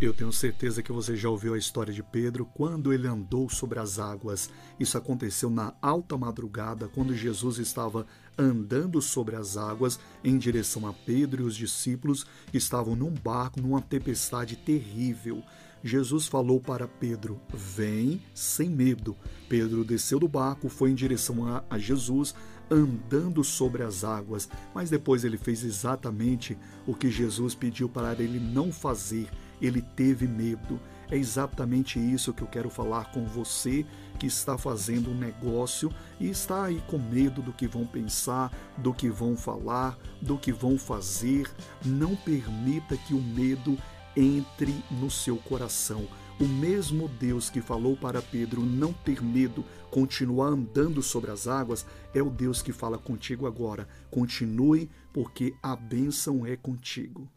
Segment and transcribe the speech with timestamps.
[0.00, 3.80] Eu tenho certeza que você já ouviu a história de Pedro quando ele andou sobre
[3.80, 4.48] as águas.
[4.78, 8.06] Isso aconteceu na alta madrugada, quando Jesus estava
[8.38, 13.60] andando sobre as águas em direção a Pedro e os discípulos que estavam num barco
[13.60, 15.42] numa tempestade terrível.
[15.82, 19.16] Jesus falou para Pedro: Vem sem medo.
[19.48, 22.36] Pedro desceu do barco, foi em direção a, a Jesus,
[22.70, 26.56] andando sobre as águas, mas depois ele fez exatamente
[26.86, 29.28] o que Jesus pediu para ele não fazer
[29.60, 30.80] ele teve medo.
[31.10, 33.86] É exatamente isso que eu quero falar com você
[34.18, 38.92] que está fazendo um negócio e está aí com medo do que vão pensar, do
[38.92, 41.50] que vão falar, do que vão fazer.
[41.84, 43.78] Não permita que o medo
[44.16, 46.06] entre no seu coração.
[46.40, 51.86] O mesmo Deus que falou para Pedro não ter medo, continuar andando sobre as águas,
[52.14, 53.88] é o Deus que fala contigo agora.
[54.10, 57.26] Continue, porque a bênção é contigo.